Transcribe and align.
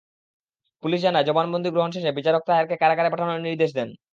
Police 0.83 0.99
জানায়, 1.01 1.27
জবানবন্দি 1.27 1.69
গ্রহণ 1.71 1.91
শেষে 1.91 2.11
বিচারক 2.17 2.41
তাহেরকে 2.47 2.75
কারাগারে 2.81 3.09
পাঠানোর 3.11 3.45
নির্দেশ 3.47 3.71
দেন। 3.75 3.89